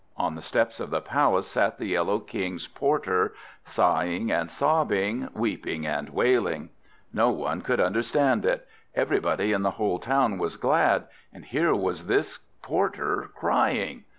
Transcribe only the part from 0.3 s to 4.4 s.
the steps of the palace sat the Yellow King's porter, sighing